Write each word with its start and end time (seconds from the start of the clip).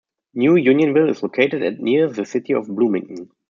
New 0.33 0.55
Unionville 0.55 1.09
is 1.11 1.21
located 1.21 1.61
at 1.61 1.79
near 1.79 2.09
the 2.09 2.25
city 2.25 2.53
of 2.53 2.65
Bloomington. 2.67 3.29